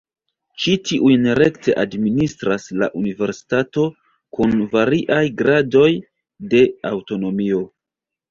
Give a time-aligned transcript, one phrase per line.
[0.61, 3.85] Ĉi tiujn rekte administras la universitato
[4.37, 5.91] kun variaj gradoj
[6.55, 7.63] de aŭtonomio.